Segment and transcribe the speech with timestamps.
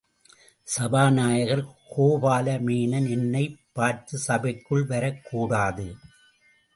[0.63, 5.95] சபாநாயகர் கோபாலமேனன் என்னைப் பார்த்து சபைக்குள் வரக் கூடாது.